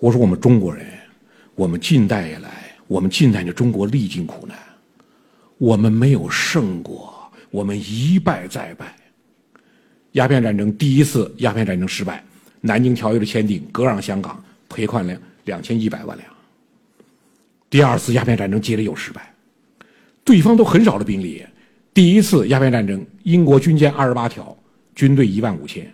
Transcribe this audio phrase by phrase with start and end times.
[0.00, 0.86] 我说我们中国人，
[1.54, 4.56] 我们近代以来，我们近代的中国历尽苦难，
[5.58, 8.96] 我们没有胜过，我们一败再败。
[10.12, 12.24] 鸦片战争第一次鸦片战争失败，
[12.62, 16.26] 南京条约的签订割让香港，赔款两两千一百万两。
[17.68, 19.34] 第二次鸦片战争接着又失败，
[20.24, 21.44] 对方都很少的兵力。
[21.92, 24.56] 第一次鸦片战争，英国军舰二十八条，
[24.94, 25.84] 军队一万五千；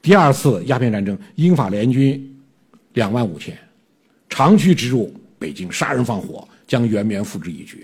[0.00, 2.29] 第二次鸦片战争，英法联军
[2.94, 3.56] 两万五千，
[4.28, 7.78] 长驱直入北京，杀人放火，将圆明园付之一炬。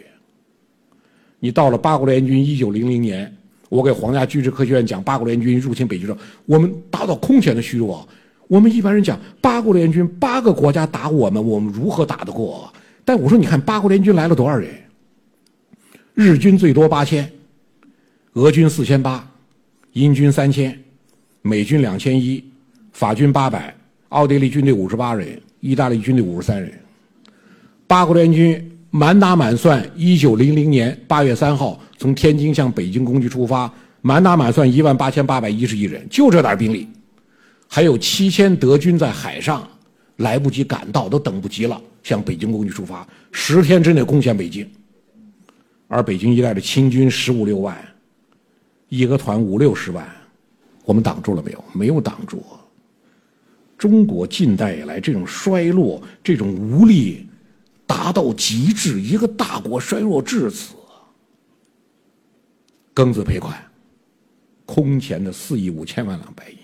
[1.38, 3.32] 你到了八国联军一九零零年。
[3.68, 8.08] 我给皇家军事科学院讲八国联军入侵北京时，我们达到空前的虚弱。
[8.46, 12.72] 我们一般人讲八国联军八个国家打我们，我们如何打得过？
[13.04, 14.70] 但我说，你看八国联军来了多少人？
[16.14, 17.28] 日军最多八千，
[18.34, 19.28] 俄军四千八，
[19.94, 20.80] 英军三千，
[21.42, 22.44] 美军两千一，
[22.92, 23.75] 法军八百，
[24.16, 26.72] 奥地利军队五十八人，意大利军队五十三人。
[27.86, 28.72] 八国联军。
[28.88, 36.88] 满打满算，一九零零年八月三号从天津向北京攻击出发，满打满算一万八千八百一十一人，就这点兵力，
[37.68, 39.68] 还有七千德军在海上
[40.16, 44.66] 来不及赶到，都等不及了，向北京攻击出发，十天之内攻陷北京。
[45.88, 47.76] 而北京一带的清军十五六万，
[48.88, 50.08] 义和团五六十万，
[50.86, 51.64] 我们挡住了没有？
[51.74, 52.42] 没有挡住。
[53.78, 57.26] 中国近代以来这种衰落，这种无力。
[57.88, 60.74] 达到极致，一个大国衰弱至此，
[62.92, 63.56] 庚子赔款，
[64.64, 66.56] 空前的四亿五千万两白银。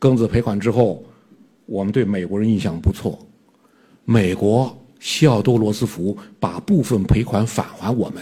[0.00, 1.04] 庚子赔款之后，
[1.64, 3.24] 我们对美国人印象不错，
[4.04, 8.20] 美国西奥多·罗斯福把部分赔款返还我们，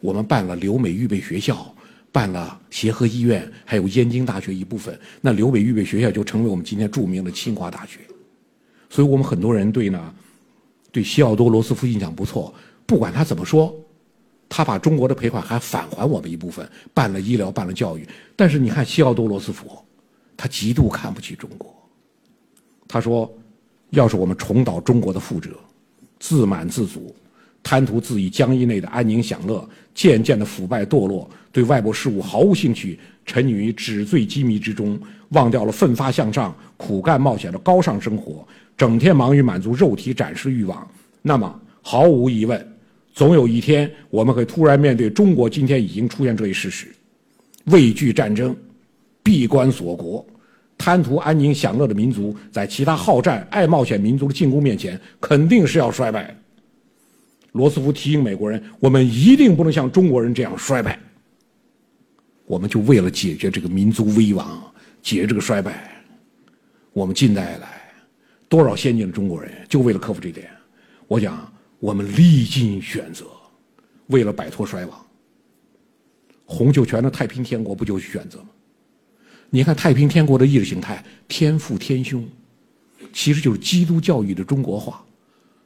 [0.00, 1.74] 我们办了留美预备学校，
[2.12, 7.98] 办了协和医院，还有燕京大学一部分，那留美预备学校就成为我们今天著名的清华大学，
[8.88, 10.14] 所以我们很多人对呢。
[10.92, 12.54] 对西奥多·罗斯福印象不错，
[12.84, 13.74] 不管他怎么说，
[14.46, 18.06] 他把中国的赔款还返还我们一部分，办了医疗，办了教育。
[18.36, 19.66] 但是你看西奥多·罗斯福，
[20.36, 21.74] 他极度看不起中国。
[22.86, 23.32] 他说
[23.88, 25.58] ：“要是我们重蹈中国的覆辙，
[26.20, 27.16] 自满自足，
[27.62, 34.98] 贪图自己疆域内的安宁享乐，渐渐的腐败堕落，对外部事务毫无兴趣，沉溺于纸醉金迷之中，
[35.30, 40.90] 忘掉了奋发向上、苦干冒险的高尚生活。”整天忙于满足肉体展示欲望，
[41.20, 42.74] 那么毫无疑问，
[43.12, 46.88] 总有一天我们会突然面对中国今天已经出现这一事实：
[47.66, 48.56] 畏惧战争、
[49.22, 50.26] 闭关锁国、
[50.76, 56.34] 贪图安宁享乐的民族，在其他好战、爱冒险民族的进攻面前，肯定是要衰败。
[57.52, 60.98] 罗斯福提醒美国人：我们一定不能像中国人这样衰败。
[62.44, 64.60] 我们就为了解决这个民族危亡，
[65.00, 66.04] 解决这个衰败，
[66.92, 67.80] 我们近代来。
[68.48, 70.50] 多少先进的中国人就为了克服这点，
[71.06, 73.24] 我讲我们历尽选择，
[74.08, 75.06] 为了摆脱衰亡。
[76.44, 78.48] 洪秀全的太平天国不就是选择吗？
[79.48, 82.28] 你看太平天国的意识形态天父天兄，
[83.12, 85.02] 其实就是基督教育的中国化，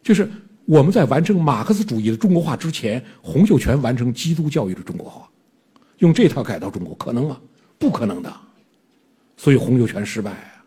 [0.03, 0.31] 就是
[0.67, 5.29] 我们在完成马克思主义的中国化之前，洪秀全完成基督教育的中国化，
[5.99, 7.41] 用这套改造中国可能吗？
[7.79, 8.33] 不可能的，
[9.37, 10.65] 所以洪秀全失败啊。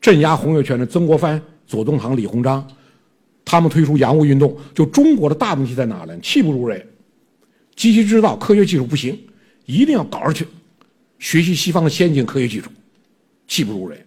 [0.00, 2.66] 镇压洪秀全的曾国藩、左宗棠、李鸿章，
[3.44, 4.56] 他们推出洋务运动。
[4.74, 6.18] 就中国的大问题在哪呢？
[6.20, 6.82] 气不如人，
[7.76, 9.18] 机器制造、科学技术不行，
[9.66, 10.46] 一定要搞上去，
[11.18, 12.70] 学习西方的先进科学技术，
[13.46, 14.02] 气不如人。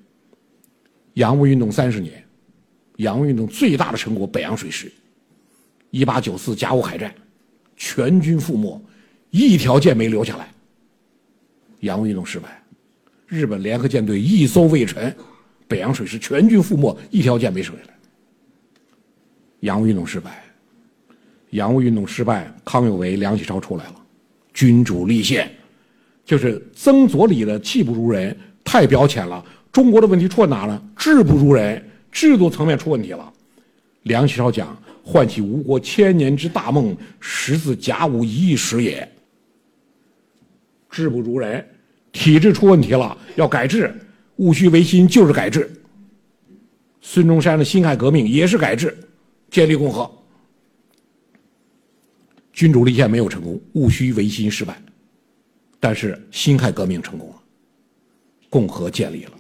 [1.14, 2.25] 洋务运动三十年，
[2.98, 4.92] 洋务运动最大的成果北洋水师，
[5.92, 7.14] 一八九四甲午海战，
[7.76, 8.82] 全军覆没，
[9.32, 10.50] 一条舰没留下来。
[11.82, 12.64] 洋务运动失败，
[13.28, 15.16] 日本联合舰队一艘未沉。
[15.68, 17.94] 北洋水师全军覆没，一条舰没剩下来。
[19.62, 20.44] 洋务运动失败，
[21.50, 23.96] 洋务运动失败，康有为、梁启超出来了，
[24.54, 25.52] 君主立宪，
[26.24, 29.44] 就是曾左李的气不如人，太表浅了。
[29.72, 30.82] 中国的问题出在哪呢？
[30.96, 31.84] 制不如人，
[32.16, 33.32] 制度层面出问题了。
[34.04, 39.12] 梁启超讲：“唤起吴国千年之大梦，实自甲午一役时也。”
[40.90, 41.68] 制不如人，
[42.14, 43.94] 体制出问题了，要改制。
[44.38, 45.70] 戊戌维新就是改制，
[47.02, 48.98] 孙中山的辛亥革命也是改制，
[49.50, 50.10] 建立共和，
[52.54, 54.82] 君主立宪没有成功，戊戌维新失败，
[55.80, 57.36] 但是辛亥革命成功了，
[58.50, 59.32] 共和建立了，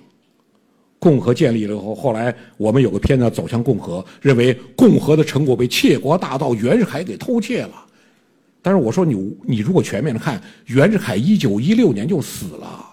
[1.05, 7.85] 共和建立了以后，后来我们有个片子走向共和，认为共和的成果被窃国大盗袁世凯给偷窃了，
[8.59, 12.83] 但是我说你你如果全面的看，袁世凯一九一六年就死了。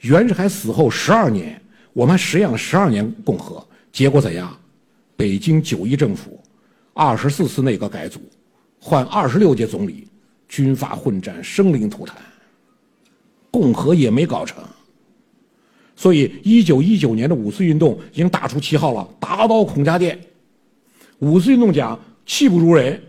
[0.00, 1.60] 袁世凯死后十二年，
[1.92, 3.62] 我们实验了十二年共和，
[3.92, 4.58] 结果怎样？
[5.14, 6.42] 北京九一政府，
[6.94, 8.18] 二十四次内阁改组，
[8.80, 10.08] 换二十六届总理，
[10.48, 12.16] 军阀混战，生灵涂炭，
[13.50, 14.64] 共和也没搞成。
[16.00, 20.16] 所以，一九一九年的五四运动已经打出旗号了，打倒孔家店。
[21.18, 23.02] 五四运动讲气不如人，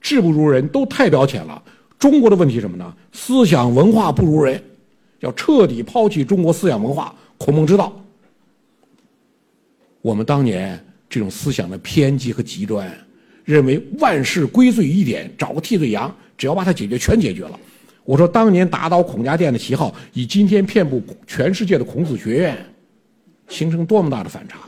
[0.00, 1.62] 志不如人，都太表浅了。
[2.00, 2.92] 中国的问题什么呢？
[3.12, 4.60] 思想文化不如人，
[5.20, 7.96] 要彻底抛弃中国思想文化孔孟之道。
[10.00, 12.92] 我们当年这种思想的偏激和极端，
[13.44, 17.60] 认为万事归罪一点，找个替罪羊，只要把它解决，全解决了。
[18.04, 22.74] 我说，当年打倒孔家店的旗号，以今天遍布全世界的孔子学院，
[23.48, 24.58] 形成多么大的反差！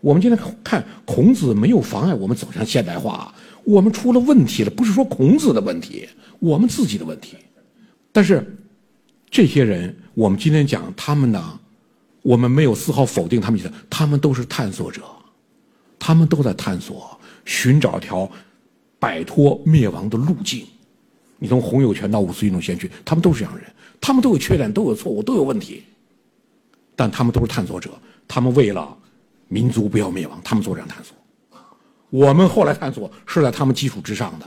[0.00, 3.34] 我们今天看孔子没有妨碍我们走向现代化，
[3.64, 6.08] 我们出了问题了，不是说孔子的问题，
[6.38, 7.36] 我们自己的问题。
[8.12, 8.56] 但是，
[9.30, 11.60] 这些人，我们今天讲他们呢，
[12.22, 13.60] 我们没有丝毫否定他们，
[13.90, 15.02] 他们都是探索者，
[15.98, 18.30] 他们都在探索，寻找条
[18.98, 20.64] 摆脱灭亡的路径。
[21.38, 23.64] 你从洪有全到五四运动先驱，他们都是这样人，
[24.00, 25.84] 他们都有缺点，都有错误，都有问题，
[26.96, 27.90] 但他们都是探索者。
[28.26, 28.96] 他们为了
[29.48, 31.16] 民族不要灭亡，他们做这样探索。
[32.10, 34.46] 我们后来探索是在他们基础之上的。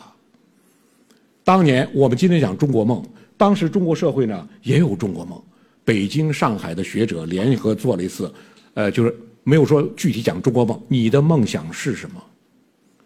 [1.44, 3.04] 当年我们今天讲中国梦，
[3.38, 5.42] 当时中国社会呢也有中国梦。
[5.84, 8.32] 北京、上海的学者联合做了一次，
[8.76, 10.80] 呃，就是没有说具体讲中国梦。
[10.88, 12.22] 你的梦想是什么？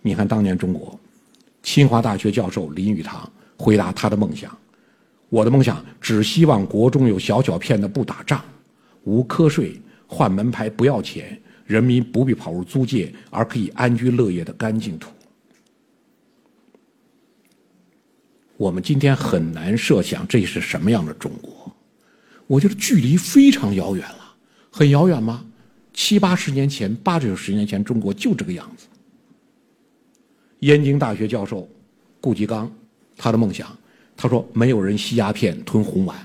[0.02, 1.00] 你看当年中国，
[1.64, 3.32] 清华大学教授林语堂。
[3.58, 4.56] 回答他的梦想，
[5.30, 8.44] 我的梦想只希望国中有小小片的不打仗、
[9.04, 15.10] 无瞌睡、换门牌不要钱、人民不必跑入租界而可以安居乐业的干净土。
[18.58, 21.76] 我们今天很难设想这是什么样的中国，
[22.48, 24.36] 我觉得距离非常遥远了，
[24.72, 25.46] 很遥远吗？
[25.94, 28.88] 七八十年前、八九十年前，中国就这个样子。
[30.60, 31.70] 燕京大学教授
[32.20, 32.70] 顾颉刚。
[33.18, 33.76] 他的梦想，
[34.18, 36.18] 他说：“没有人吸鸦片、吞红丸，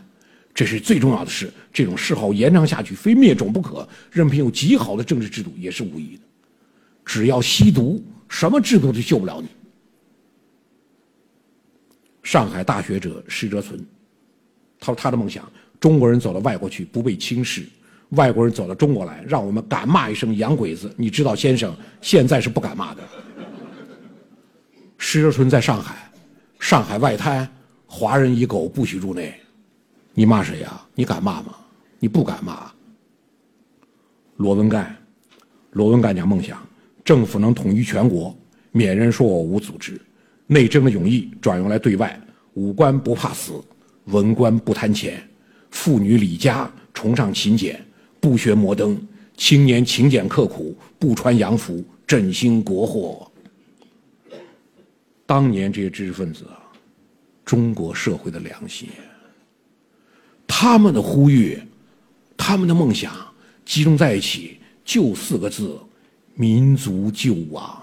[0.54, 1.52] 这是最重要的事。
[1.72, 3.88] 这种嗜好延长下去，非灭种不可。
[4.10, 6.22] 任凭有极好的政治制度，也是无益的。
[7.04, 9.48] 只要吸毒，什么制度都救不了你。”
[12.22, 13.78] 上海大学者施哲存，
[14.78, 17.62] 他说：“他的梦想，中国人走到外国去，不被轻视；
[18.10, 20.92] 外国人走到中国来，让我们敢骂一声‘洋鬼子’。
[20.98, 23.02] 你知道，先生现在是不敢骂的。”
[24.98, 26.10] 施哲存在上海。
[26.61, 27.49] 上海外滩，
[27.87, 29.35] 华人一狗不许入内，
[30.12, 30.87] 你骂谁呀？
[30.95, 31.57] 你敢骂吗？
[31.99, 32.71] 你不敢骂。
[34.37, 34.95] 罗文干，
[35.73, 36.62] 罗文干讲梦想，
[37.03, 38.37] 政府能统一全国，
[38.73, 39.99] 免人说我无组织，
[40.47, 42.21] 内政的勇毅转用来对外，
[42.53, 43.55] 武官不怕死，
[44.05, 45.27] 文官不贪钱，
[45.71, 47.83] 妇女理家崇尚勤俭，
[48.21, 49.01] 不学摩登，
[49.35, 53.30] 青年勤俭刻苦，不穿洋服，振兴国货。
[55.31, 56.59] 当年这些知识分子啊，
[57.44, 58.88] 中国社会的良心，
[60.44, 61.56] 他们的呼吁，
[62.37, 63.15] 他们的梦想
[63.65, 65.79] 集中在一起，就四个字：
[66.35, 67.81] 民族救亡。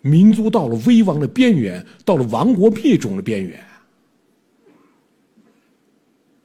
[0.00, 3.62] 民族到了危亡的边缘，到了亡国灭种的边缘。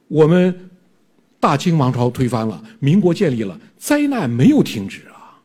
[0.08, 0.68] 我们
[1.40, 5.40] 大清王朝推翻了，民国建立了，灾难没有停止啊！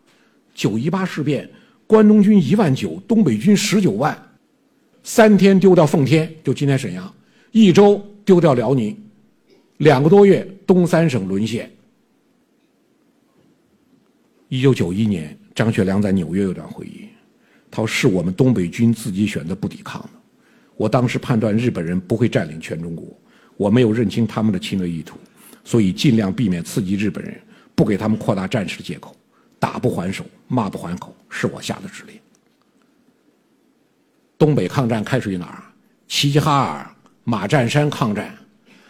[0.54, 1.50] 九一八事变，
[1.88, 4.28] 关东军一万九，东北军十九万。
[5.04, 7.06] 三天丢掉奉天，就今天沈阳；
[7.52, 8.96] 一周丢掉辽宁，
[9.78, 11.70] 两个多月东三省沦陷。
[14.48, 17.08] 一九九一年，张学良在纽约有段回忆，
[17.72, 20.10] 他说：“是我们东北军自己选择不抵抗的。
[20.76, 23.08] 我当时判断日本人不会占领全中国，
[23.58, 25.18] 我没有认清他们的侵略意图，
[25.64, 27.40] 所以尽量避免刺激日本人，
[27.74, 29.16] 不给他们扩大战事的借口。
[29.58, 32.16] 打不还手，骂不还口，是我下的指令。”
[34.42, 35.62] 东北抗战开始于哪儿？
[36.08, 36.90] 齐齐哈尔、
[37.24, 38.36] 马占山抗战。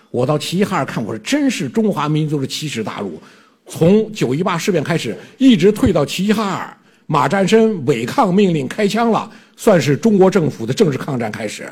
[0.09, 3.21] 我到齐齐哈尔看，我说真是中华民族的奇耻大辱。
[3.67, 11.69] 从九一八事变开始，一直退到齐齐哈尔，马占山违抗命令开枪了，算是中国政府的正式抗战开始。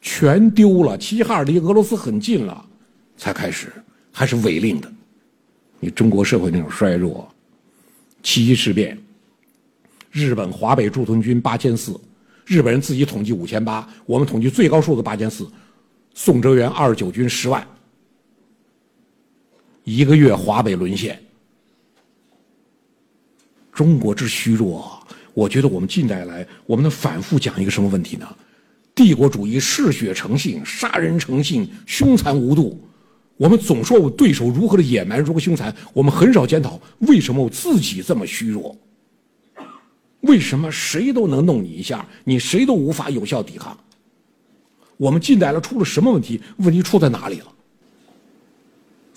[0.00, 2.64] 全丢了，齐齐哈尔离俄罗斯很近了，
[3.16, 3.72] 才开始，
[4.12, 4.88] 还是违令的。
[5.80, 7.28] 你中国社会那种衰弱。
[8.22, 8.96] 七一事变，
[10.12, 12.00] 日本华北驻屯军八千四。
[12.44, 15.48] 日本人自己统计五千八，我们统计最高数字八千四。
[16.14, 17.66] 宋哲元二十九军十万，
[19.84, 21.18] 一个月华北沦陷。
[23.72, 28.28] 中国之虚弱，我觉得我们近代来，我们能反复讲一个什么问题呢？
[28.94, 32.78] 帝国主义嗜血成性，杀人成性，凶残无度。
[33.38, 38.76] 我们总说我对手如何的野蛮，如何凶残，我们很少检讨为什么我自己这么虚弱。
[40.22, 43.76] 为什么谁都能弄你一下，你谁都无法有效抵抗？
[44.96, 46.40] 我们近代了出了什么问题？
[46.58, 47.46] 问题出在哪里了？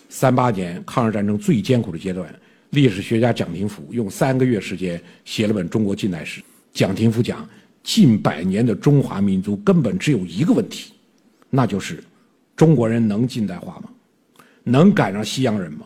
[0.10, 2.34] 三八年抗日战争最艰苦的阶段，
[2.72, 6.42] 历史学家蒋廷甫用三个月时间写了本《中国近代史》。
[6.74, 7.48] 蒋廷甫讲，
[7.84, 10.94] 近百年的中华民族根本只有一个问题，
[11.50, 12.04] 那就是
[12.56, 13.90] 中国人能近代化吗？
[14.64, 15.86] 能赶上西洋人吗？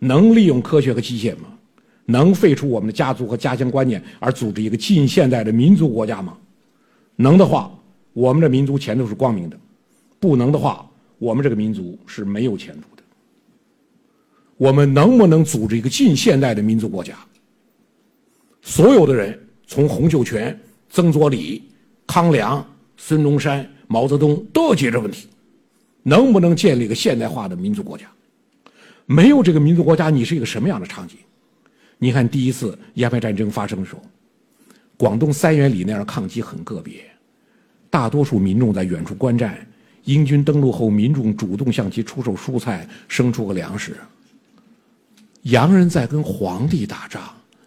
[0.00, 1.57] 能利用科学和机械吗？
[2.10, 6.34] 能废除我们的家族和家乡观念而组织一个近现代的民族国家吗？
[7.16, 7.70] 能的话，
[8.14, 9.56] 我们的民族前途是光明的；
[10.18, 10.88] 不能的话，
[11.18, 13.02] 我们这个民族是没有前途的。
[14.56, 17.14] 我们能不能组织一个近现代的民族国家？
[18.62, 21.62] 所有的人，从洪秀全、曾左李、
[22.06, 25.28] 康梁、孙中山、毛泽东都要解这问题：
[26.02, 28.06] 能不能建立一个现代化的民族国家？
[29.04, 31.18] 没有这个民族国家，你是一个什么样的场景？
[31.98, 34.02] 你看，第一次鸦片战争发生的时候，
[34.96, 37.04] 广东三元里那样抗击很个别，
[37.90, 39.58] 大多数民众在远处观战。
[40.04, 43.96] 英军登陆后，民众主动向其出售蔬菜、生出个粮食。
[45.42, 47.22] 洋人在跟皇帝打仗，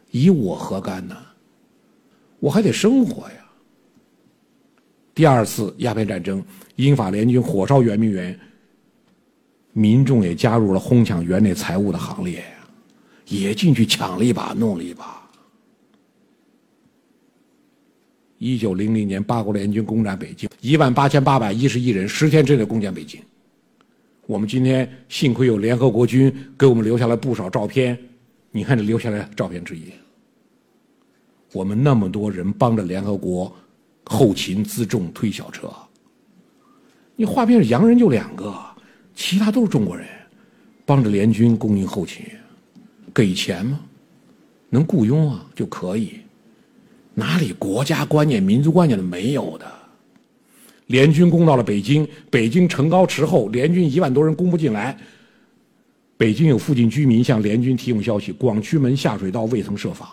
[0.09, 1.15] 以我何干呢？
[2.39, 3.35] 我还得生活呀。
[5.13, 6.43] 第二次鸦片战争，
[6.77, 8.39] 英法联军火烧圆明园，
[9.73, 12.43] 民众也加入了哄抢园内财物的行列。
[13.31, 15.19] 也进去抢了一把，弄了一把。
[18.37, 23.21] 一九零零年，八国联军攻占北京，一万八千八百一十一人，十天之内攻占北京。
[24.25, 27.97] 我们今天幸亏有联合国军给我们留下了不少照片，
[28.51, 29.83] 你看这留下来照片之一。
[31.53, 33.53] 我们那么多人帮着联合国
[34.05, 35.71] 后勤辎重推小车，
[37.15, 38.53] 你画面上洋人就两个，
[39.13, 40.07] 其他都是中国人，
[40.85, 42.25] 帮着联军供应后勤。
[43.13, 43.79] 给钱吗？
[44.69, 46.13] 能雇佣啊就可以，
[47.13, 49.65] 哪里国家观念、民族观念的没有的？
[50.87, 54.97] 联军攻到了北京，北京城高池厚，联军一万多人攻不进来。
[56.17, 60.07] 北京有附近居民向联军提供消息：广渠门下水道未曾设防。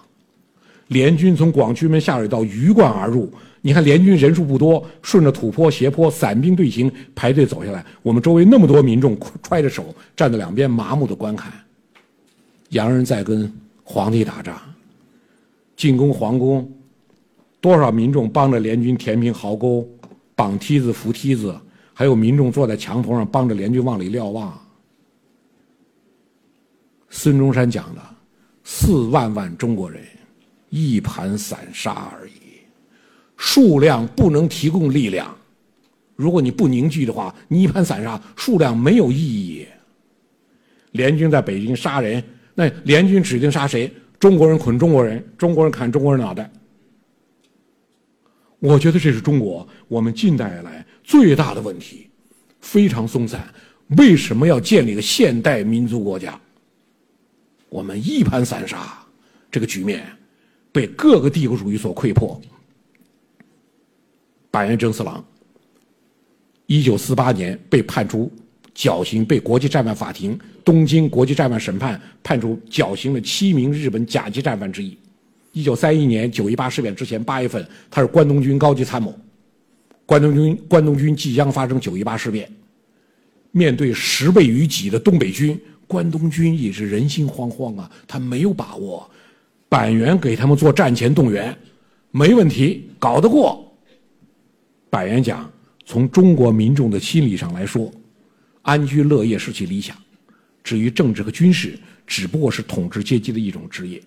[0.89, 3.31] 联军从广渠门下水道鱼贯而入。
[3.61, 7.85] 你看联军人数不多，顺着土坡、斜坡，散兵队形排队走下来。
[8.03, 11.53] 我们周围那么多民众揣着手站在两边，麻木的观看。
[12.71, 13.51] 洋人在跟
[13.83, 14.61] 皇帝打仗，
[15.75, 16.71] 进攻皇宫，
[17.61, 19.89] 多少民众帮着联军填平壕沟、
[20.35, 21.59] 绑梯子、扶梯子，
[21.95, 24.59] 还有民众坐在墙头上帮着联军往里瞭望。
[27.09, 28.03] 孙中山讲的
[28.65, 30.03] 四万万中国人，
[30.69, 32.33] 一盘散沙而已，
[33.39, 35.35] 数量不能提供力量。
[36.17, 39.67] 如果你不凝聚的话，你一盘散沙，数量没有意义。
[40.93, 42.23] 联军在北京杀人。
[42.59, 43.89] 那联军指定杀谁？
[44.19, 46.51] 中国人捆中国人，中国人砍中国人脑袋。
[48.59, 52.11] 我觉得这是中国我们近代以来最大的问题，
[52.61, 53.49] 非常松散。
[53.97, 56.37] 为什么要建立个现代民族国家？
[57.69, 59.07] 我们一盘散沙，
[59.53, 60.05] 这个局面
[60.73, 62.41] 被各个帝国主义所溃破。
[64.51, 65.25] 板垣征四郎，
[66.67, 68.33] 一九四八年被判处。
[68.79, 74.97] 绞刑被国际战犯法庭东京国际战犯审判，判处绞刑的七名日本甲级战犯之一。
[75.51, 79.13] 一九三一年九一八事变之前八月份，他是关东军高级参谋。
[80.07, 82.49] 关东军关东军即将发生九一八事变，
[83.51, 89.11] 面对十倍于己的东北军，关东军也是人心惶惶啊，他没有把握。
[89.69, 91.53] 板垣给他们做战前动员，
[92.13, 93.73] 没问题，搞得过。
[94.89, 95.51] 板垣讲，
[95.85, 97.91] 从中国民众的心理上来说。
[98.69, 99.97] 安居乐业是其理想，
[100.63, 101.73] 至于政治和军事，
[102.07, 103.99] 只不过是统治阶级的一种职业。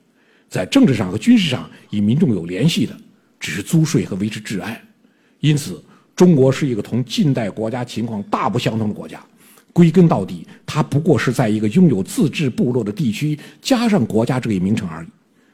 [0.47, 2.95] 在政治上和军事上与民众有联系的，
[3.39, 4.79] 只是租税和维持治安。
[5.39, 5.83] 因此，
[6.15, 9.19] 中国是一个同近代国家情况大不相同的国家。
[9.73, 15.07] 归根到底，它不过是在一个拥有自治部落的地区加上国家这一名称而已。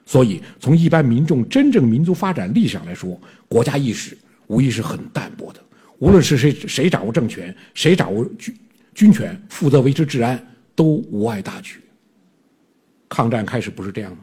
[0.06, 5.64] 所以，从一般民众真正民族发展历史上来说，国家意识无疑是很淡薄的。
[6.00, 8.54] 无论是谁谁掌握政权，谁掌握军。
[8.98, 11.80] 军权负责维持治安，都无碍大局。
[13.08, 14.18] 抗战开始不是这样吗，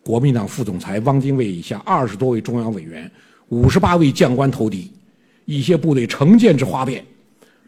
[0.00, 3.10] 国民党副总裁汪精卫以下二十多位中央委员，
[3.48, 4.92] 五十八位将官投敌，
[5.44, 7.04] 一些部队成建制哗变。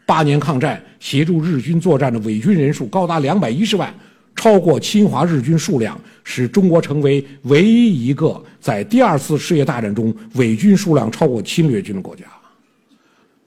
[0.05, 3.93] 八年抗战，协助日军作战的伪军人数高达两百一十万，
[4.33, 12.23] 超过侵华日军数量，使中国成为唯一一个在第二次世界大战中伪军数量超过侵略军的国家。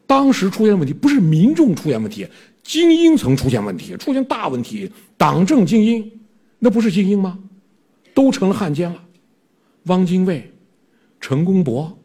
[0.07, 2.27] 当时出现问题，不是民众出现问题。
[2.63, 6.11] 精英层出现问题，出现大问题，党政精英，
[6.59, 7.39] 那不是精英吗？
[8.15, 9.03] 都成了汉奸了。
[9.85, 10.53] 汪精卫、
[11.21, 11.99] 陈公博、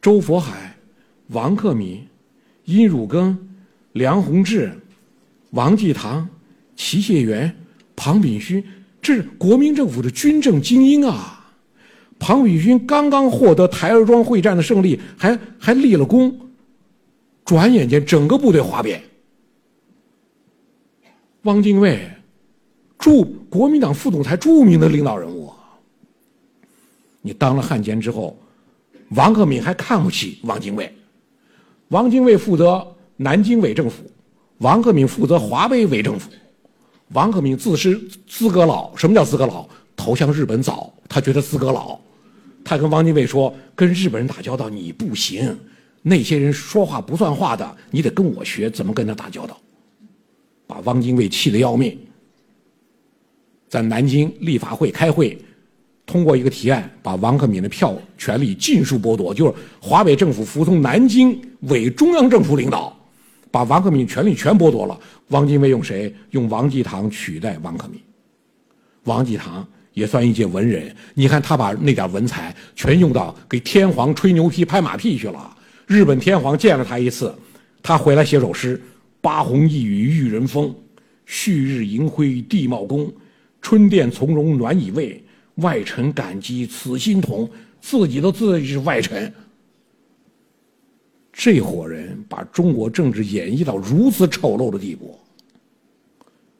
[0.00, 0.76] 周佛海、
[1.28, 2.04] 王克敏、
[2.64, 3.38] 殷汝耕、
[3.92, 4.72] 梁鸿志、
[5.50, 6.28] 王继堂、
[6.74, 7.54] 齐燮元、
[7.94, 8.62] 庞炳勋，
[9.00, 11.38] 这是国民政府的军政精英啊！
[12.18, 16.36] 庞炳勋刚刚获得台儿庄会战的胜利，还还立了功，
[17.44, 19.02] 转眼间整个部队哗变。
[21.42, 22.08] 汪精卫，
[22.98, 25.52] 驻国民党副总裁著名的领导人物，
[27.20, 28.36] 你当了汉奸之后。
[29.14, 30.90] 王克敏还看不起汪精卫，
[31.88, 32.82] 汪精卫负责
[33.18, 34.10] 南京伪政府，
[34.56, 36.30] 王克敏负责华北伪政府。
[37.08, 39.68] 王克敏自是资格老，什么叫资格老？
[39.94, 41.98] 投降日本早，他觉得资格老。
[42.64, 45.54] 他跟汪精卫说：“跟日本人打交道你不行，
[46.00, 49.60] 那些人说话不算话的，你得跟我学怎么跟他打交道。”
[50.72, 51.94] 把汪精卫气得要命，
[53.68, 55.38] 在南京立法会开会。
[56.06, 61.38] 通过一个提案，把王克敏的票权力尽数剥夺，就是华北政府服从南京
[61.68, 62.94] 伪中央政府领导，
[63.50, 64.98] 把王克敏权力全剥夺了。
[65.28, 66.12] 汪精卫用谁？
[66.30, 68.00] 用王继堂取代王克敏。
[69.04, 75.56] 王继堂也算一介文人，你看他把那点文采全用到给天皇吹牛皮、拍马屁去了。
[75.86, 77.34] 日本天皇见了他一次，
[77.82, 78.80] 他回来写首诗
[79.22, 80.74] ：“八鸿一语育人风，
[81.24, 83.10] 旭日银辉地茂公，
[83.62, 85.18] 春殿从容暖以慰。”
[85.56, 87.48] 外臣感激此心同，
[87.78, 89.30] 自己都自己是外臣。
[91.30, 95.18] 这伙人把中国政治演绎到如此丑陋的地步，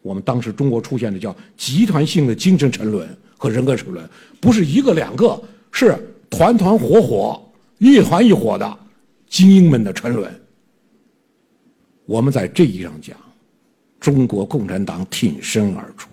[0.02, 4.06] 我们当时中国出现的叫集团性的精神沉沦和人格沉沦，
[4.38, 5.96] 不是一个两个，是
[6.28, 7.42] 团团伙伙、
[7.78, 8.78] 一团一伙的
[9.26, 10.41] 精英们的沉沦。
[12.12, 13.16] 我们在这一上讲，
[13.98, 16.10] 中国共产党挺身而出。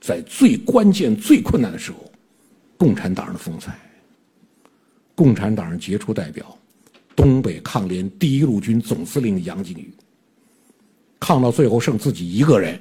[0.00, 2.08] 在最关键、最困难的时候，
[2.76, 3.76] 共产党人的风采。
[5.16, 6.56] 共产党人杰出代表，
[7.16, 9.92] 东北抗联第一路军总司令杨靖宇。
[11.18, 12.80] 抗到最后剩自己一个人，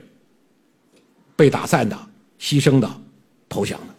[1.36, 1.98] 被打散的、
[2.40, 2.88] 牺牲的、
[3.50, 3.96] 投降的。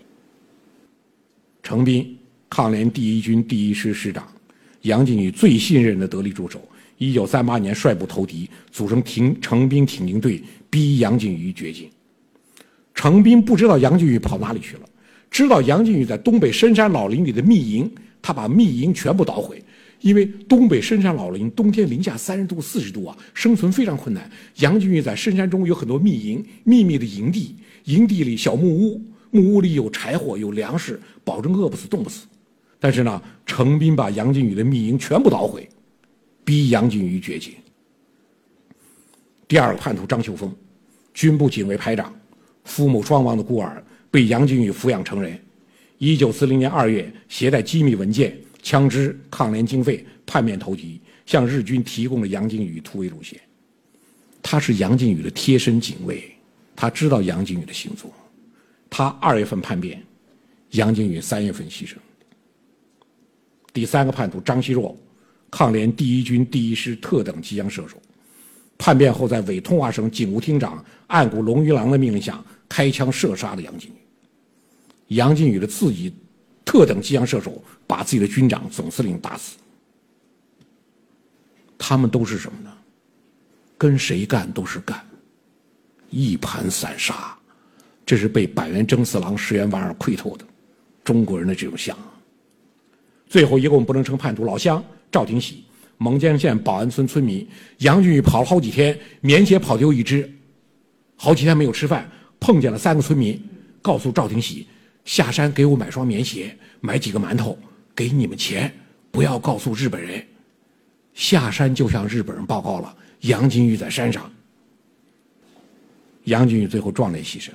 [1.65, 2.17] 程斌，
[2.49, 4.33] 抗联第一军第一师师长，
[4.83, 6.63] 杨靖宇最信任的得力助手。
[6.99, 11.89] 一九三八年率部投敌，组成挺程兵挺进队，逼杨靖宇绝境。
[12.95, 14.83] 程斌不知道杨靖宇跑哪里去了，
[15.31, 19.63] 知道杨靖宇在东北深山老林里的密营，他把密营全部捣毁。
[20.01, 24.31] 因为东北深山老林冬天零下三十度、四十度啊，生存非常困难。
[24.59, 32.27] 杨靖宇在深山中有很多密营、秘密的营地，营地里小木屋，木屋里有柴火、有粮食，保证饿不死、冻不死。
[32.79, 35.69] 但是呢，程斌把杨靖宇的密营全部捣毁，
[36.49, 37.53] 逼杨靖宇绝境。
[39.47, 40.51] 第二个叛徒张秀峰，
[41.13, 42.11] 军部警卫排长。
[42.65, 45.39] 父母双亡的孤儿被杨靖宇抚养成人。
[45.99, 53.39] 一九四零年二月，携带机密文件、枪支、抗联经费，叛变投敌，向日军提供了杨靖宇突围路线。
[54.43, 56.35] 他是杨靖宇的贴身警卫，
[56.75, 58.11] 他知道杨靖宇的行踪。
[58.89, 60.03] 他二月份叛变，
[60.71, 61.97] 杨靖宇三月份牺牲。
[63.71, 64.97] 第三个叛徒张锡若，
[65.51, 68.01] 抗联第一军第一师特等机枪射手，
[68.77, 72.43] 叛变后在伪通化省警务厅长岸谷龙一郎的命令下。
[72.71, 76.13] 开枪射杀了杨靖宇，杨靖宇的自己
[76.67, 79.57] 特等机枪射手把自己的军长、总司令打死。
[81.79, 82.71] 他们都是什么呢？
[83.79, 85.03] 跟谁干都是干，
[86.11, 87.35] 一盘散沙。
[88.05, 90.45] 这是被板垣征四郎、石原莞尔窥透的
[91.03, 91.97] 中国人的这种相。
[93.27, 95.65] 最后一个我们不能称叛徒，老乡赵廷喜，
[95.97, 97.47] 蒙江县保安村村民。
[97.79, 100.31] 杨俊宇跑了好几天，棉鞋跑丢一只，
[101.17, 102.11] 好几天没有吃饭。
[102.41, 103.43] 碰见了三个村民，
[103.83, 104.67] 告诉赵廷喜
[105.05, 107.59] 下山给我买双棉鞋，买几个馒头，
[107.95, 108.73] 给你们钱，
[109.11, 110.25] 不要告诉日本人。
[111.15, 114.31] 下山就向日本人报告了杨金玉在山上。
[116.25, 117.51] 杨金玉最后壮烈牺牲。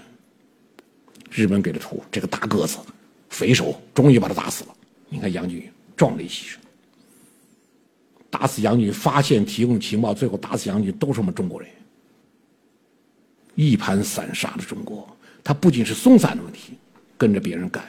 [1.31, 2.77] 日本给的图，这个大个子，
[3.29, 4.75] 匪首，终于把他打死了。
[5.07, 6.57] 你看杨金玉壮烈牺牲，
[8.33, 11.69] 打死杨金玉，发现提供情报，最后打死杨金玉，都是我们中国人。
[13.53, 15.07] 一盘散沙的中国，
[15.43, 16.73] 它不仅是松散的问题，
[17.15, 17.83] 跟着别人干，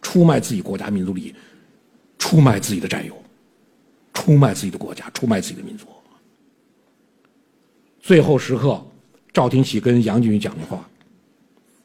[0.00, 1.34] 出卖自己国家民族利益，
[2.16, 3.20] 出卖自己的战友，
[4.14, 5.88] 出卖自己的国家，出卖自己的民族。
[7.98, 8.80] 最后时刻，
[9.32, 10.88] 赵廷喜跟杨靖宇讲的话，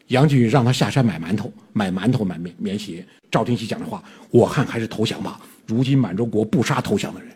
[0.09, 3.03] 杨靖宇让他下山买馒头，买馒头买棉棉鞋。
[3.31, 5.41] 赵廷喜讲的话，我看还是投降吧。
[5.65, 7.35] 如今满洲国不杀投降的人。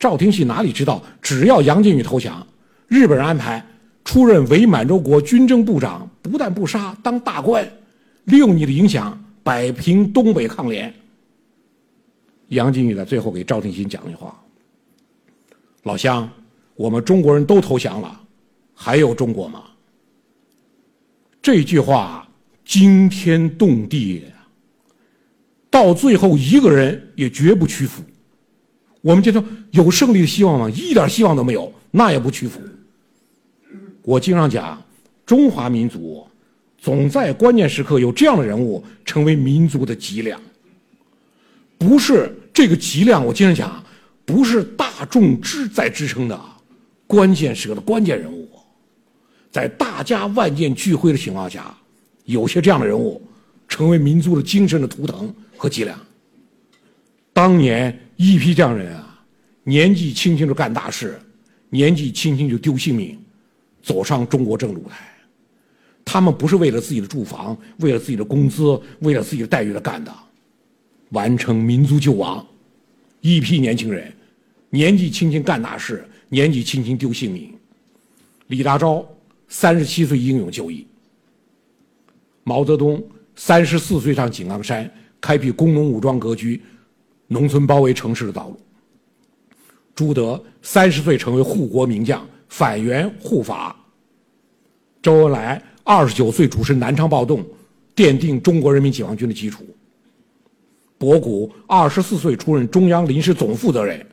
[0.00, 2.44] 赵廷喜哪里知道，只要杨靖宇投降，
[2.88, 3.64] 日本人安排。
[4.02, 7.70] 出任伪满洲国军政部长，不但不杀，当大官，
[8.24, 10.92] 利用你的影响摆平东北抗联。
[12.48, 14.42] 杨靖宇在最后给赵廷新讲一句话
[15.84, 16.28] ：“老乡，
[16.74, 18.20] 我们中国人都投降了，
[18.74, 19.62] 还有中国吗？”
[21.40, 22.26] 这句话
[22.64, 24.24] 惊天动地，
[25.68, 28.02] 到最后一个人也绝不屈服。
[29.00, 30.70] 我们就说有胜利的希望吗？
[30.70, 32.60] 一点希望都没有，那也不屈服。
[34.02, 34.82] 我经常讲，
[35.24, 36.26] 中华民族
[36.78, 40.40] 总在关键时刻有这样的人物成为民族的脊梁。
[41.78, 43.84] 不是这个脊梁，我经常讲，
[44.26, 46.38] 不是大众支在支撑的，
[47.06, 48.48] 关键时刻的关键人物，
[49.50, 51.74] 在大家万箭俱灰的情况下，
[52.26, 53.22] 有些这样的人物
[53.66, 55.98] 成为民族的精神的图腾和脊梁。
[57.40, 59.18] 当年一批匠人啊，
[59.62, 61.18] 年纪轻轻就干大事，
[61.70, 63.18] 年纪轻轻就丢性命，
[63.82, 65.08] 走上中国政治舞台。
[66.04, 70.14] 他们不是为了自己的住房，为了自己的工资，为了自己的待遇而干的。
[71.12, 72.46] 完成民族救亡，
[73.22, 74.12] 一批年轻人，
[74.68, 77.50] 年纪轻轻干大事，年纪轻轻丢性命。
[78.48, 79.02] 李大钊
[79.48, 80.86] 三十七岁英勇就义，
[82.44, 83.02] 毛泽东
[83.34, 86.60] 三十四岁上井冈山，开辟工农武装割据、
[87.32, 88.60] 农村包围城市的道路。
[89.94, 93.76] 朱德三十岁成为护国名将，反袁护法。
[95.00, 97.44] 周恩来二十九岁主持南昌暴动，
[97.94, 99.64] 奠定中国人民解放军的基础。
[100.98, 104.04] 博古二十四岁出任中央临时总负责人。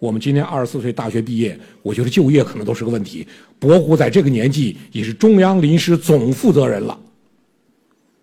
[0.00, 3.24] 我们今年二十四岁大学毕业，我觉得就业可能都是个问题。
[3.60, 6.98] 博古在这个年纪已是中央临时总负责人了。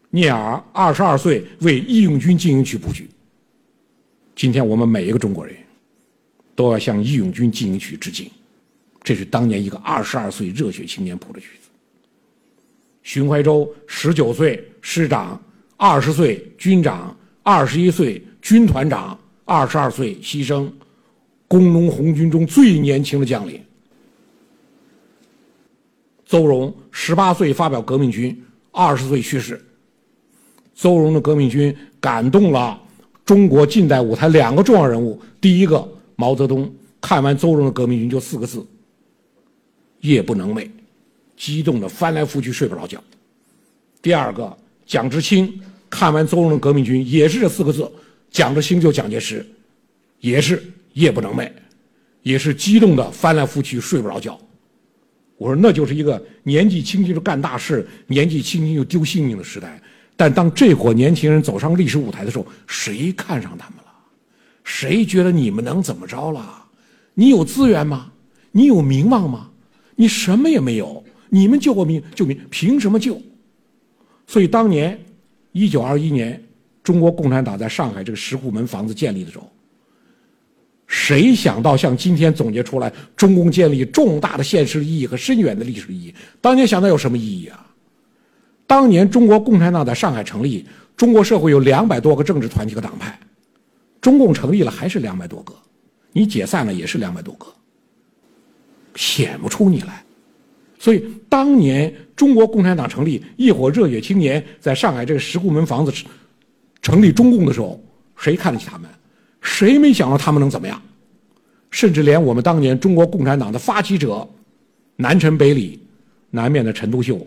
[0.09, 3.09] 聂耳二十二岁为义勇军进行曲谱曲。
[4.35, 5.55] 今天我们每一个中国人，
[6.55, 8.29] 都要向义勇军进行曲致敬。
[9.03, 11.69] 这是当年一个二十二岁热血青年谱的曲子。
[13.03, 15.41] 荀怀洲十九岁师长，
[15.77, 17.15] 二十岁军长。
[17.45, 20.71] 二十一岁军团长，二十二岁牺牲，
[21.45, 23.61] 工农红军中最年轻的将领。
[26.25, 28.41] 邹容十八岁发表革命军，
[28.71, 29.61] 二十岁去世。
[30.73, 32.81] 邹容的革命军感动了
[33.25, 38.65] 中国近代舞台两个重要人物：第一个毛泽东，看完邹容的革命军就四个字：
[40.01, 40.69] 夜不能寐，
[41.37, 43.03] 激动的翻来覆去睡不着觉。
[44.01, 44.55] 第二个
[44.85, 45.61] 蒋志清。
[45.95, 47.87] 看完邹容的革命军，也是这四个字，
[48.31, 49.45] 蒋志清就蒋介石，
[50.21, 50.59] 也是
[50.93, 51.47] 夜不能寐，
[52.23, 54.35] 也是激动的翻来覆去睡不着觉。
[55.37, 59.79] 我说那就是一个年纪轻轻就干大事，年纪轻轻就丢性命的时代。
[60.23, 63.91] 但当这伙年轻人走上历史舞台的时候，谁看上他们了？
[64.63, 66.63] 谁觉得你们能怎么着了？
[67.13, 68.09] 你有资源吗？
[68.49, 69.49] 你有名望吗？
[69.97, 73.21] 你什么也没有，你们救过命救命，凭什么救？
[74.25, 74.97] 所以当年。
[75.51, 76.41] 一九二一年，
[76.83, 79.51] 中国共产党在上海这个石库门房子建立的时候，
[80.87, 86.15] 谁想到像今天总结出来，中共建立重大的现实意义和深远的历史意义？
[86.39, 87.72] 当年想到有什么意义啊？
[88.73, 90.65] 当年中国共产党在上海成立，
[90.97, 93.15] 中国社会有两百多个政治团体和党派，
[94.01, 95.53] 中共成立了还是两百多个，
[96.11, 97.45] 你解散了也是两百多个，
[98.95, 100.03] 显不出你来。
[100.79, 105.93] 所以，当年中国共产党成立，一伙热血青年在上海这个石库门房子
[106.81, 107.79] 成立中共的时候，
[108.17, 108.89] 谁看得起他们？
[109.39, 110.81] 谁没想到他们能怎么样？
[111.69, 114.27] 甚至连我们当年中国共产党的发起者，
[114.95, 115.79] 南陈北李，
[116.31, 117.23] 南面的陈独秀，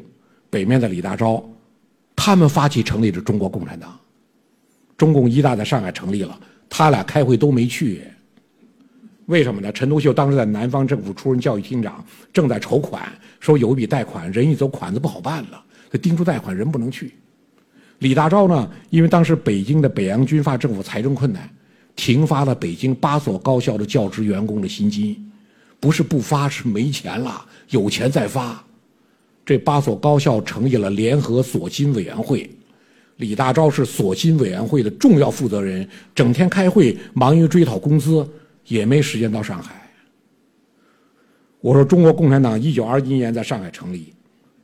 [0.56, 1.44] 北面的李大钊，
[2.16, 3.94] 他们发起成立的中国共产党。
[4.96, 6.40] 中共一大在上海成立了，
[6.70, 8.04] 他俩开会都没去。
[9.26, 9.70] 为什么呢？
[9.70, 13.06] 陈独秀当时在南方政府出任教育厅长，正在筹款，
[13.38, 17.12] 说有一笔贷款，人一走款子不好办了，他盯住贷款人不能去。
[17.98, 21.46] 李大钊呢，因为当时北京的北洋军阀政府财政困难，
[21.96, 25.30] 停发了北京八所高校的教职员工的薪金，
[25.78, 28.64] 不是不发，是没钱了，有钱再发。
[29.46, 32.50] 这八所高校成立了联合锁金委员会，
[33.16, 38.28] 李大钊是锁金委员会的重要负责人，整天开会，忙于追讨工资。
[38.68, 39.88] 也没时间到上海。
[41.60, 44.12] 我说，中国共产党一九二一年在上海成立，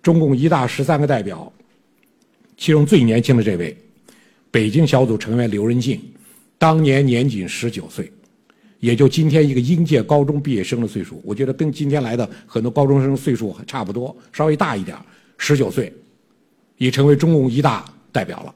[0.03, 1.53] 中共一大十三个代表，
[2.57, 3.77] 其中最年轻的这位，
[4.51, 6.01] 北京小组成员刘仁静，
[6.59, 8.11] 当年年仅十九岁，
[8.83, 11.23] 也就今天一个应届高中毕业生的岁数。
[11.25, 14.97] 我觉得跟今天来的很多高中生岁数还差不多，稍微大一点，
[15.38, 15.92] 十九岁，
[16.79, 18.53] 已成为中共一大代表了。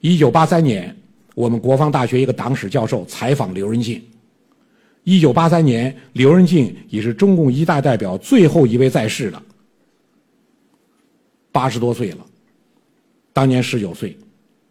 [0.00, 0.96] 一九八三年，
[1.34, 4.00] 我们国防大学一个党史教授采访刘仁静。
[5.02, 9.42] 一九八三年，刘仁静已是中共一大代表最后一位在世的，
[11.50, 12.18] 八十多岁了。
[13.32, 14.16] 当年十九岁，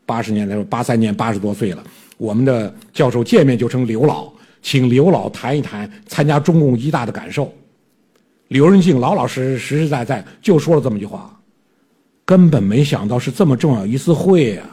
[0.06, 1.84] 八十年代八三年八十多岁了。
[2.16, 4.32] 我们的教授见面就称刘老，
[4.62, 7.52] 请刘老谈一谈参加中共一大的感受。
[8.50, 11.40] 刘仁静老老实实、实实在在就说了这么一句话，
[12.26, 14.68] 根本没想到是这么重要一次会啊！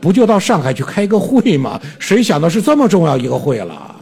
[0.00, 1.80] 不就到上海去开个会吗？
[1.98, 3.94] 谁想到是这么重要一个会了？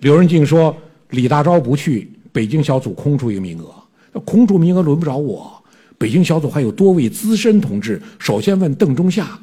[0.00, 0.76] 刘仁静说
[1.10, 3.72] ：“李大钊不去，北京小组空出一个名额，
[4.12, 5.52] 那空出名额轮不着我。
[5.96, 9.36] 北京小组还有多位资深同志，首先问邓中夏，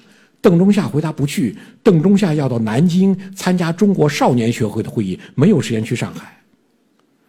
[0.46, 1.58] 邓中夏回答不去。
[1.82, 6.38] 邓中夏要到南京参加中国少年学会的会议，没有时间去上海。”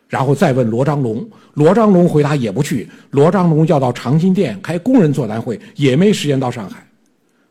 [0.06, 2.86] 然后再问罗章龙，罗章龙回答也不去。
[3.12, 6.86] 罗章龙要到长辛店开工人座谈会，也没时间到上海。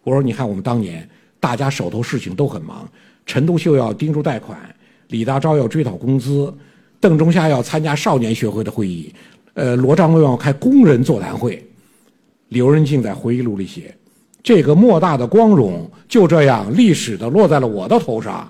[0.04, 2.88] 我说：“你看，我们当年大家手头事情都很忙，
[3.25, 4.60] 陈独秀要盯住贷款，
[5.08, 6.54] 李大钊要追讨工资，
[6.99, 9.12] 邓中夏要参加少年学会的会议，
[9.56, 11.67] 呃，罗章龙要开工人座谈会。”
[12.49, 13.91] 刘仁静在回忆录里写
[14.45, 18.47] ：“这个莫大的光荣就这样历史的落在了我的头上，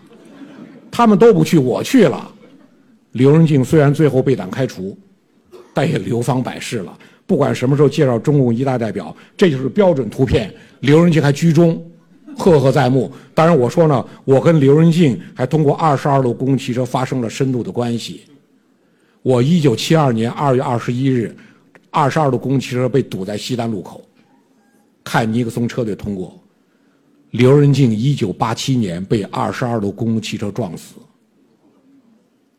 [0.91, 2.29] 他们都不去，我去了。”
[3.13, 4.97] 刘仁静虽然最后被党开除，
[5.73, 6.97] 但也流芳百世了。
[7.25, 10.53] 不管什么时候介绍中共一大代表，这就是标准图片。
[10.81, 11.81] 刘仁静还居中，
[12.37, 13.09] 赫赫在目。
[13.33, 18.23] 当然，我说呢，我跟刘仁静还通过二十二路公共汽车发生了深度的关系。
[19.21, 21.33] 我一九七二年二月二十一日，
[21.89, 24.01] 二十二路公共汽车被堵在西单路口，
[25.05, 26.37] 看尼克松车队通过。
[27.31, 30.95] 刘仁静一九八七年被二十二路公共汽车撞死。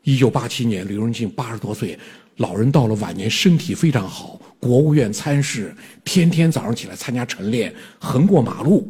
[0.03, 1.99] 一九八七年，刘仁静八十多岁，
[2.37, 8.87] 老人到了晚年，身体非常好，国务院参事，天天早上起来参加晨练，横过马路，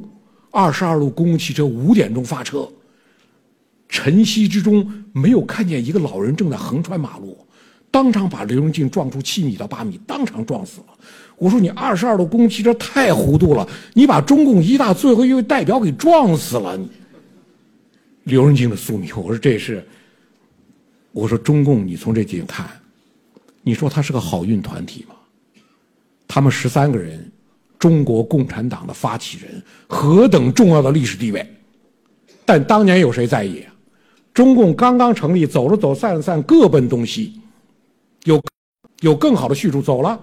[0.52, 2.70] 二十二路公共汽车五点钟发车，
[3.89, 7.36] 晨曦之中没有看见一个老人正在横穿马路，
[7.89, 10.88] 当场把刘仁静撞出七米到八米，当场撞死了。
[11.38, 16.76] 我说你二十二路公共汽车太糊涂了，你把中共一大最后一位代表给撞死了。
[16.76, 16.89] 你
[18.23, 19.86] 刘仁静的宿命，我说这是。
[21.13, 22.67] 我说中共，你从这点看，
[23.63, 25.15] 你说他是个好运团体吗？
[26.28, 27.32] 他们十三个人，
[27.80, 31.43] 中国共产党的发起人，何等重要的历史地位！
[32.45, 33.73] 但当年有谁在意啊？
[34.32, 37.39] 中共刚刚成立，走着走散了散，各奔东西。
[38.26, 38.39] 有
[39.00, 40.19] 有更好的叙述，走了。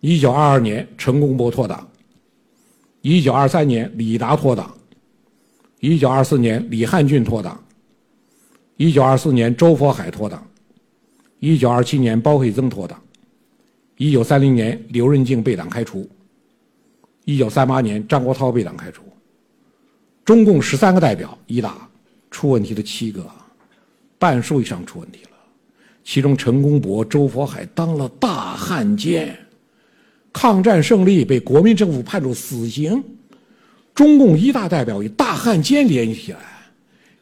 [0.00, 1.78] 一九二二年，陈公博脱党；
[3.02, 4.66] 一九二三年，李达脱党；
[5.80, 7.62] 一九二四年，李汉俊脱党。
[8.78, 10.40] 一九二四年，周佛海脱党；
[11.38, 12.98] 一九二七年，包惠曾脱党；
[13.98, 16.08] 一九三零年，刘仁静被党开除；
[17.26, 19.02] 一九三八年，张国焘被党开除。
[20.24, 21.76] 中共十三个代表，一大
[22.30, 23.26] 出问题的七个，
[24.18, 25.30] 半数以上出问题了。
[26.02, 29.36] 其中，陈公博、周佛海当了大汉奸，
[30.32, 33.02] 抗战胜利被国民政府判处死刑，
[33.94, 36.38] 中共一大代表与大汉奸联系起来。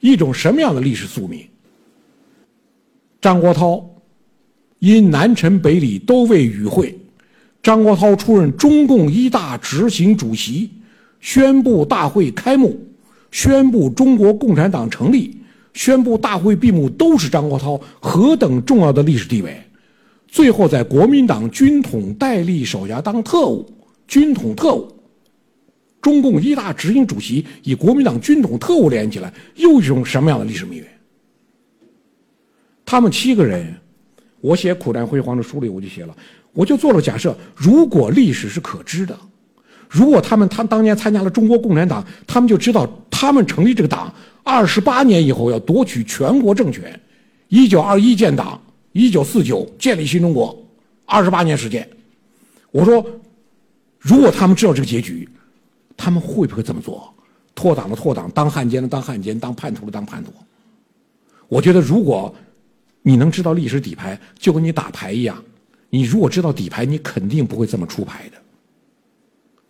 [0.01, 1.45] 一种什么样的历史宿命？
[3.21, 3.83] 张国焘
[4.79, 6.97] 因南陈北李都未与会，
[7.63, 10.71] 张国焘出任中共一大执行主席，
[11.21, 12.79] 宣布大会开幕，
[13.33, 15.37] 宣布中国共产党成立，
[15.75, 19.61] 宣布大会闭幕，都是张国焘，何等重要的历史地位！
[20.29, 23.69] 最后在国民党军统戴笠手下当特务，
[24.07, 24.87] 军统特务。
[26.01, 30.85] 中共一大执行主席与国民党军统特务连起来，又一种什么样的历史命运？
[32.87, 33.75] 他们七个人，
[34.41, 36.17] 我写苦难辉煌的书里我就写了，
[36.53, 39.19] 我就做了假设：如果历史是可知的，
[39.89, 44.15] 如果他们他当年参加了中国共产党，他们就知道他们成立这个党
[44.45, 46.99] 二十八年以后要夺取全国政权，
[47.49, 48.59] 一九二一建党，
[48.93, 50.57] 一九四九建立新中国，
[51.05, 51.89] 二十八年时间。
[52.71, 53.05] 我说，
[53.99, 55.29] 如果他们知道这个结局。
[56.01, 57.13] 他们会不会这么做？
[57.57, 60.33] 脱党的脱党，当汉奸的当汉奸，当叛徒的当叛徒。
[61.49, 62.33] 我觉得，如果
[63.03, 65.43] 你能知道历史底牌，就跟你打牌一样，
[65.91, 68.37] 你如果知道底牌，你肯定不会这么出牌的。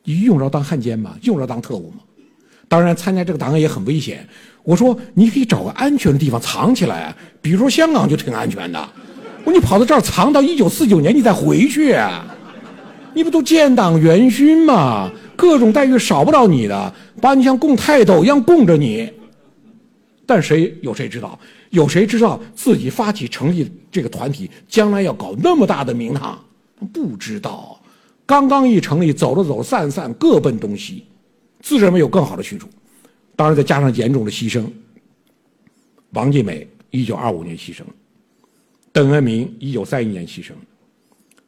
[0.04, 1.16] 你用着当汉奸吗？
[1.22, 2.00] 用着当特务吗？
[2.68, 4.28] 当然，参加这个党也很危险。
[4.64, 8.88] 我说，你可以找个安全的地方藏起来，比如说香港就挺安全的。
[9.44, 11.96] 我说，你跑到这儿藏到一九四九年，你再回去，
[13.14, 15.10] 你不都建党元勋吗？
[15.36, 19.10] 各种待遇少不了你的，把你像供泰斗一样供着你。
[20.26, 21.38] 但谁有谁知道？
[21.70, 26.38] 有谁知道自己发起成立这个团体，将来要搞那么大的名堂？
[26.92, 27.80] 不知道。
[28.26, 31.04] 刚刚一成立，走了走，散散，各奔东西，
[31.60, 32.68] 自认为有更好的去处。
[33.36, 34.64] 当然，再加上严重的牺牲。
[36.10, 37.82] 王尽美一九二五年牺牲，
[38.98, 40.50] 邓恩铭一九三一年牺牲，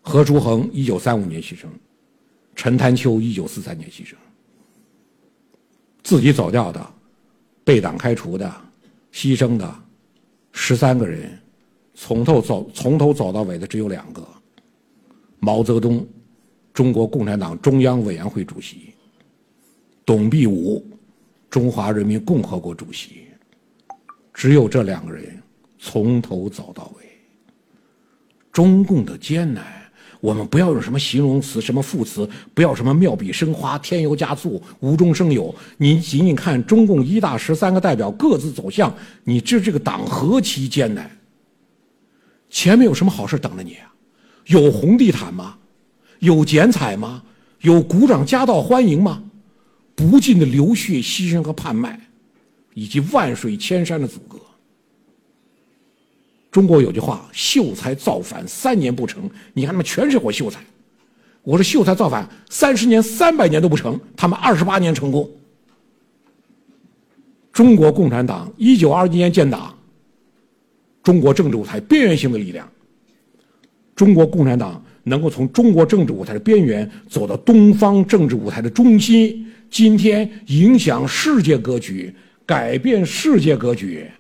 [0.03, 1.67] 何叔衡一九三五年牺牲。
[2.55, 4.15] 陈潭秋一九四三年牺牲，
[6.05, 6.95] 自己走掉的
[7.65, 8.49] 被党开除的、
[9.13, 9.69] 牺牲的
[10.53, 11.37] 十三个人，
[11.93, 14.25] 从头走从头走到尾的只有两个：
[15.41, 16.07] 毛泽东，
[16.73, 18.95] 中国共产党中央委员会主席；
[20.05, 20.87] 董必武，
[21.51, 23.27] 中华人民共和国主席。
[24.33, 25.37] 只有这两个人
[25.81, 27.10] 从头走到尾。
[28.61, 29.65] 中共的艰难。
[30.21, 35.55] 我们不要用什么形容词、什么副词，不要什么妙笔生花、添油加醋、无中生有。
[35.79, 38.95] 你仅仅看中共一大十三个代表各自走向，
[39.25, 41.11] 你知这个党何其艰难。
[42.51, 43.91] 前面有什么好事等着你啊？
[44.49, 45.57] 有红地毯吗？
[46.19, 47.23] 有剪彩吗？
[47.63, 49.23] 有鼓掌夹道欢迎吗？
[49.95, 51.99] 不尽的流血、牺牲和叛卖，
[52.75, 54.39] 以及万水千山的阻隔。
[56.51, 60.61] 中国有句话：“秀才造反三年不成。”你看他们全是我秀才。
[61.43, 65.31] 我说秀才造反三十年、三百年都不成，他们二十八年成功。
[67.53, 69.75] 中国共产党一九二一年建党，
[71.03, 72.69] 中国政治舞台边缘性的力量。
[73.95, 84.11] 中国共产党能够从中国政治舞台的边缘走到东方政治舞台的中心，今天影响世界格局，改变世界格局。